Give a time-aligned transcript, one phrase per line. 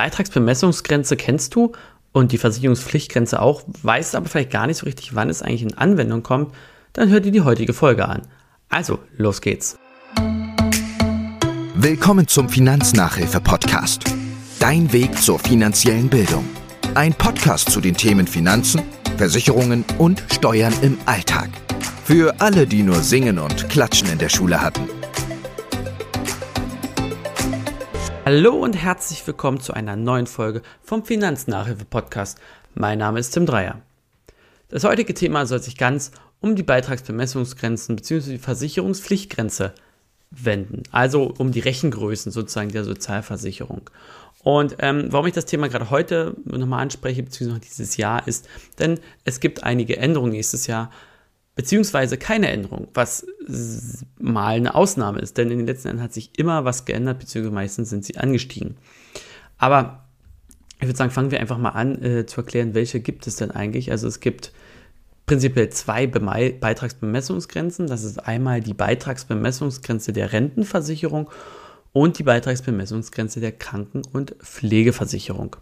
[0.00, 1.72] Beitragsbemessungsgrenze kennst du
[2.12, 5.76] und die Versicherungspflichtgrenze auch, weißt aber vielleicht gar nicht so richtig, wann es eigentlich in
[5.76, 6.54] Anwendung kommt,
[6.94, 8.22] dann hör dir die heutige Folge an.
[8.70, 9.76] Also, los geht's.
[11.74, 14.04] Willkommen zum Finanznachhilfe-Podcast.
[14.58, 16.48] Dein Weg zur finanziellen Bildung.
[16.94, 18.80] Ein Podcast zu den Themen Finanzen,
[19.18, 21.50] Versicherungen und Steuern im Alltag.
[22.04, 24.99] Für alle, die nur Singen und Klatschen in der Schule hatten.
[28.26, 32.38] Hallo und herzlich willkommen zu einer neuen Folge vom Finanznachhilfe-Podcast.
[32.74, 33.80] Mein Name ist Tim Dreier.
[34.68, 38.32] Das heutige Thema soll sich ganz um die Beitragsbemessungsgrenzen bzw.
[38.32, 39.72] die Versicherungspflichtgrenze
[40.30, 43.88] wenden, also um die Rechengrößen sozusagen der Sozialversicherung.
[44.42, 48.46] Und ähm, warum ich das Thema gerade heute nochmal anspreche, beziehungsweise dieses Jahr, ist,
[48.78, 50.90] denn es gibt einige Änderungen nächstes Jahr,
[51.60, 53.26] beziehungsweise keine Änderung, was
[54.18, 57.54] mal eine Ausnahme ist, denn in den letzten Jahren hat sich immer was geändert, beziehungsweise
[57.54, 58.78] meistens sind sie angestiegen.
[59.58, 60.06] Aber
[60.78, 63.50] ich würde sagen, fangen wir einfach mal an äh, zu erklären, welche gibt es denn
[63.50, 63.90] eigentlich.
[63.90, 64.52] Also es gibt
[65.26, 67.88] prinzipiell zwei Beme Beitragsbemessungsgrenzen.
[67.88, 71.28] Das ist einmal die Beitragsbemessungsgrenze der Rentenversicherung
[71.92, 75.56] und die Beitragsbemessungsgrenze der Kranken- und Pflegeversicherung.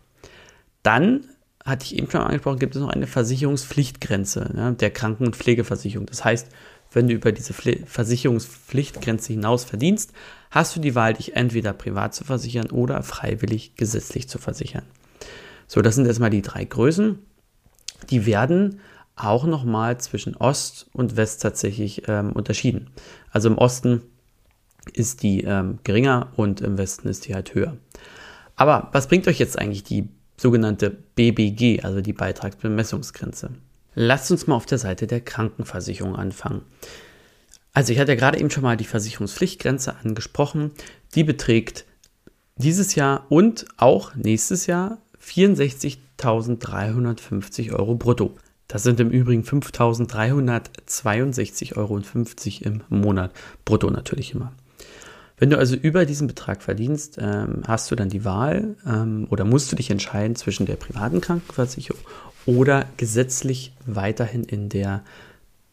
[0.84, 1.24] Dann
[1.68, 6.06] hatte ich eben schon angesprochen, gibt es noch eine Versicherungspflichtgrenze ja, der Kranken- und Pflegeversicherung.
[6.06, 6.48] Das heißt,
[6.92, 10.12] wenn du über diese Pfle Versicherungspflichtgrenze hinaus verdienst,
[10.50, 14.84] hast du die Wahl, dich entweder privat zu versichern oder freiwillig gesetzlich zu versichern.
[15.66, 17.18] So, das sind erstmal die drei Größen.
[18.10, 18.80] Die werden
[19.16, 22.90] auch nochmal zwischen Ost und West tatsächlich ähm, unterschieden.
[23.30, 24.02] Also im Osten
[24.92, 27.76] ist die ähm, geringer und im Westen ist die halt höher.
[28.56, 30.08] Aber was bringt euch jetzt eigentlich die
[30.38, 33.50] sogenannte BBG, also die Beitragsbemessungsgrenze.
[33.94, 36.62] Lasst uns mal auf der Seite der Krankenversicherung anfangen.
[37.72, 40.70] Also ich hatte ja gerade eben schon mal die Versicherungspflichtgrenze angesprochen.
[41.14, 41.86] Die beträgt
[42.56, 48.34] dieses Jahr und auch nächstes Jahr 64.350 Euro brutto.
[48.68, 52.00] Das sind im Übrigen 5.362,50 Euro
[52.60, 53.32] im Monat.
[53.64, 54.52] Brutto natürlich immer.
[55.38, 59.44] Wenn du also über diesen Betrag verdienst, ähm, hast du dann die Wahl ähm, oder
[59.44, 62.00] musst du dich entscheiden zwischen der privaten Krankenversicherung
[62.44, 65.04] oder gesetzlich weiterhin in der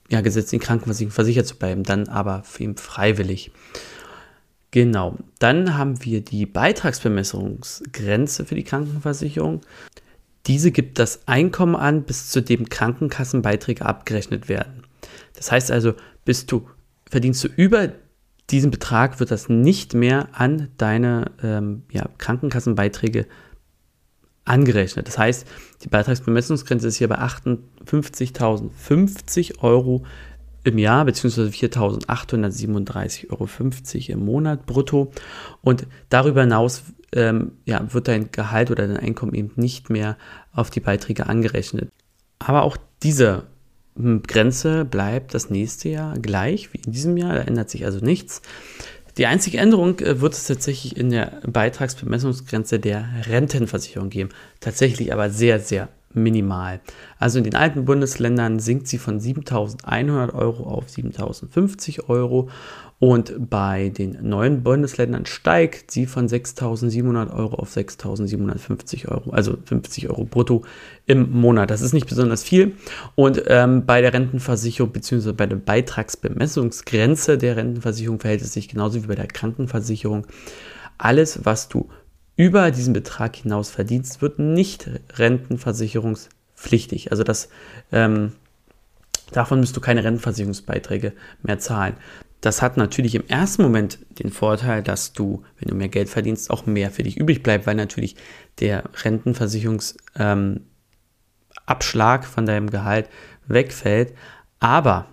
[0.10, 3.52] ja, gesetzlichen Krankenversicherung versichert zu bleiben, dann aber ihn freiwillig.
[4.70, 9.62] Genau, dann haben wir die Beitragsbemessungsgrenze für die Krankenversicherung.
[10.48, 14.84] Diese gibt das Einkommen an, bis zu dem Krankenkassenbeiträge abgerechnet werden.
[15.34, 15.94] Das heißt also,
[16.24, 16.68] bist du,
[17.10, 17.90] verdienst du über
[18.50, 23.26] diesen Betrag wird das nicht mehr an deine ähm, ja, Krankenkassenbeiträge
[24.46, 25.08] angerechnet.
[25.08, 25.46] Das heißt,
[25.84, 30.06] die Beitragsbemessungsgrenze ist hier bei 58.050 Euro
[30.64, 33.50] im Jahr, beziehungsweise 4.837,50 Euro
[34.14, 35.12] im Monat brutto.
[35.62, 36.84] Und darüber hinaus
[37.14, 40.18] ähm, ja, wird dein Gehalt oder dein Einkommen eben nicht mehr
[40.52, 41.90] auf die Beiträge angerechnet.
[42.40, 43.44] Aber auch diese
[43.96, 48.42] Grenze bleibt das nächste Jahr gleich wie in diesem Jahr, da ändert sich also nichts.
[49.18, 54.30] Die einzige Änderung äh, wird es tatsächlich in der Beitragsbemessungsgrenze der Rentenversicherung geben.
[54.60, 56.80] Tatsächlich aber sehr, sehr minimal.
[57.20, 62.50] Also in den alten Bundesländern sinkt sie von 7.100 Euro auf 7.050 Euro
[62.98, 70.10] und bei den neuen Bundesländern steigt sie von 6.700 Euro auf 6.750 Euro, also 50
[70.10, 70.64] Euro brutto
[71.06, 71.70] im Monat.
[71.72, 72.76] Das ist nicht besonders viel.
[73.16, 75.34] Und ähm, bei der Rentenversicherung bzw.
[75.34, 80.26] bei der Beitragsbemessungsgrenze der Rentenversicherung verhält es sich genauso wie bei der Krankenversicherung.
[80.98, 81.90] Alles, was du
[82.36, 87.12] über diesen Betrag hinaus verdienst, wird nicht rentenversicherungspflichtig.
[87.12, 87.50] Also das
[87.92, 88.34] ähm,
[89.32, 91.14] davon müsst du keine Rentenversicherungsbeiträge
[91.44, 91.96] mehr zahlen.
[92.42, 96.52] Das hat natürlich im ersten Moment den Vorteil, dass du, wenn du mehr Geld verdienst,
[96.52, 98.16] auch mehr für dich übrig bleibt, weil natürlich
[98.60, 100.64] der Rentenversicherungsabschlag
[102.24, 103.10] ähm, von deinem Gehalt
[103.48, 104.14] wegfällt.
[104.60, 105.08] Aber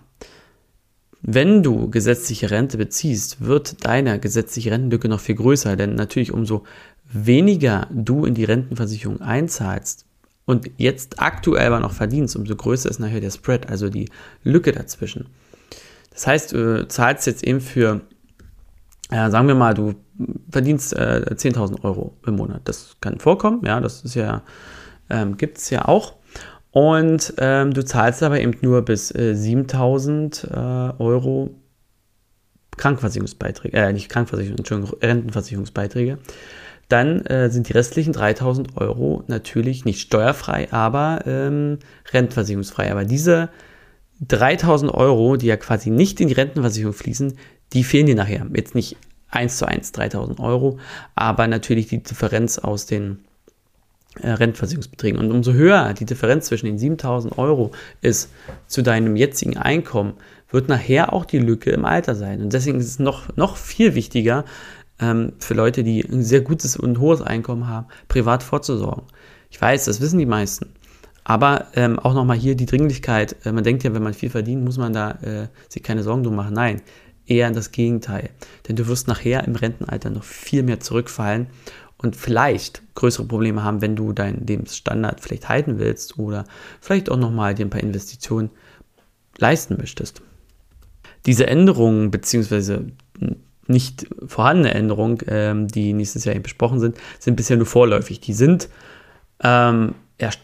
[1.25, 6.63] wenn du gesetzliche Rente beziehst, wird deine gesetzliche Rentenlücke noch viel größer, denn natürlich umso
[7.05, 10.05] weniger du in die Rentenversicherung einzahlst
[10.45, 14.09] und jetzt aktuell aber noch verdienst, umso größer ist nachher der Spread, also die
[14.43, 15.27] Lücke dazwischen.
[16.11, 18.01] Das heißt, du zahlst jetzt eben für,
[19.09, 19.95] äh, sagen wir mal, du
[20.51, 22.61] verdienst äh, 10.000 Euro im Monat.
[22.65, 24.43] Das kann vorkommen, ja, das ist ja,
[25.09, 26.15] ähm, gibt es ja auch.
[26.73, 31.51] Und ähm, du zahlst aber eben nur bis äh, 7000 äh, Euro
[32.77, 36.17] Krankenversicherungsbeiträge, äh, nicht Krankenversicherung, Entschuldigung, Rentenversicherungsbeiträge.
[36.89, 41.77] Dann äh, sind die restlichen 3000 Euro natürlich nicht steuerfrei, aber ähm,
[42.11, 42.91] rentenversicherungsfrei.
[42.91, 43.49] Aber diese
[44.21, 47.37] 3000 Euro, die ja quasi nicht in die Rentenversicherung fließen,
[47.73, 48.47] die fehlen dir nachher.
[48.51, 48.97] Jetzt nicht
[49.29, 50.79] 1 zu 1 3000 Euro,
[51.13, 53.19] aber natürlich die Differenz aus den
[54.21, 55.19] Rentenversicherungsbeträgen.
[55.19, 57.71] Und umso höher die Differenz zwischen den 7000 Euro
[58.01, 58.31] ist
[58.67, 60.13] zu deinem jetzigen Einkommen,
[60.49, 62.41] wird nachher auch die Lücke im Alter sein.
[62.41, 64.45] Und deswegen ist es noch, noch viel wichtiger,
[64.99, 69.03] ähm, für Leute, die ein sehr gutes und hohes Einkommen haben, privat vorzusorgen.
[69.49, 70.73] Ich weiß, das wissen die meisten.
[71.23, 73.35] Aber ähm, auch nochmal hier die Dringlichkeit.
[73.45, 76.23] Äh, man denkt ja, wenn man viel verdient, muss man da äh, sich keine Sorgen
[76.23, 76.53] drum machen.
[76.53, 76.81] Nein,
[77.25, 78.29] eher das Gegenteil.
[78.67, 81.47] Denn du wirst nachher im Rentenalter noch viel mehr zurückfallen
[82.03, 86.43] und vielleicht größere Probleme haben, wenn du deinen Lebensstandard vielleicht halten willst oder
[86.81, 88.51] vielleicht auch nochmal dir ein paar Investitionen
[89.37, 90.21] leisten möchtest.
[91.25, 92.85] Diese Änderungen beziehungsweise
[93.67, 98.19] nicht vorhandene Änderungen, ähm, die nächstes Jahr besprochen sind, sind bisher nur vorläufig.
[98.19, 98.67] Die sind
[99.41, 99.95] ähm,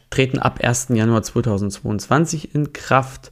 [0.10, 0.88] treten ab 1.
[0.90, 3.32] Januar 2022 in Kraft,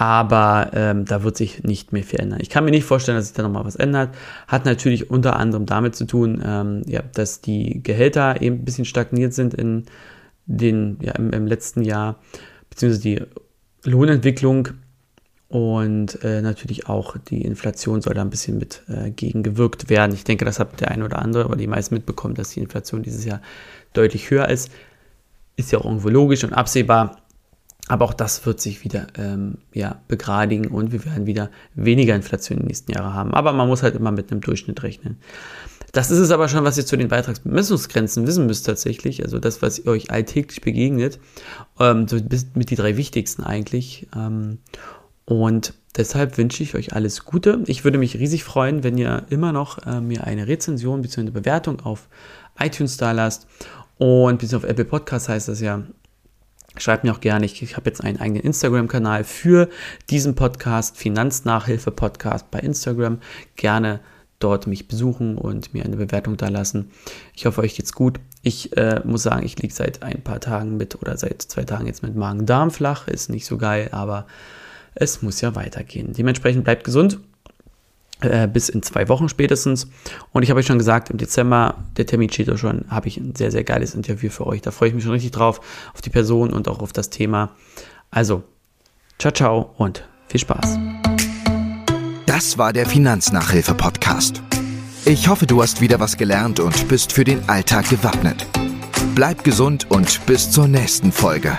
[0.00, 2.38] aber ähm, da wird sich nicht mehr viel ändern.
[2.40, 4.14] Ich kann mir nicht vorstellen, dass sich da nochmal was ändert.
[4.48, 8.86] Hat natürlich unter anderem damit zu tun, ähm, ja, dass die Gehälter eben ein bisschen
[8.86, 9.84] stagniert sind in
[10.46, 12.18] den, ja, im, im letzten Jahr,
[12.70, 13.22] beziehungsweise die
[13.84, 14.68] Lohnentwicklung
[15.48, 20.14] und äh, natürlich auch die Inflation soll da ein bisschen mit äh, gegengewirkt werden.
[20.14, 23.02] Ich denke, das hat der eine oder andere oder die meisten mitbekommen, dass die Inflation
[23.02, 23.42] dieses Jahr
[23.92, 24.70] deutlich höher ist.
[25.56, 27.20] Ist ja auch irgendwo logisch und absehbar.
[27.90, 32.58] Aber auch das wird sich wieder ähm, ja, begradigen und wir werden wieder weniger Inflation
[32.58, 33.34] in den nächsten Jahren haben.
[33.34, 35.16] Aber man muss halt immer mit einem Durchschnitt rechnen.
[35.90, 39.24] Das ist es aber schon, was ihr zu den Beitragsbemessungsgrenzen wissen müsst tatsächlich.
[39.24, 41.18] Also das, was euch alltäglich begegnet.
[41.80, 42.18] Ähm, so
[42.54, 44.06] mit die drei wichtigsten eigentlich.
[44.14, 44.58] Ähm,
[45.24, 47.64] und deshalb wünsche ich euch alles Gute.
[47.66, 51.22] Ich würde mich riesig freuen, wenn ihr immer noch äh, mir eine Rezension bzw.
[51.22, 52.08] eine Bewertung auf
[52.56, 53.48] iTunes da lasst.
[53.98, 55.82] Und bis auf Apple Podcast heißt das ja.
[56.76, 59.68] Schreibt mir auch gerne, ich, ich habe jetzt einen eigenen Instagram-Kanal für
[60.08, 63.18] diesen Podcast, Finanznachhilfe Podcast bei Instagram.
[63.56, 64.00] Gerne
[64.38, 66.90] dort mich besuchen und mir eine Bewertung da lassen.
[67.34, 68.20] Ich hoffe, euch geht's gut.
[68.42, 71.86] Ich äh, muss sagen, ich liege seit ein paar Tagen mit oder seit zwei Tagen
[71.86, 73.06] jetzt mit Magen-Darm flach.
[73.06, 74.26] Ist nicht so geil, aber
[74.94, 76.12] es muss ja weitergehen.
[76.14, 77.20] Dementsprechend bleibt gesund.
[78.20, 79.88] Äh, bis in zwei Wochen spätestens.
[80.32, 83.16] Und ich habe euch schon gesagt, im Dezember, der Termin steht ja schon, habe ich
[83.16, 84.60] ein sehr, sehr geiles Interview für euch.
[84.60, 85.60] Da freue ich mich schon richtig drauf,
[85.94, 87.50] auf die Person und auch auf das Thema.
[88.10, 88.42] Also,
[89.18, 90.78] ciao, ciao und viel Spaß.
[92.26, 94.42] Das war der Finanznachhilfe-Podcast.
[95.06, 98.46] Ich hoffe, du hast wieder was gelernt und bist für den Alltag gewappnet.
[99.14, 101.56] Bleib gesund und bis zur nächsten Folge.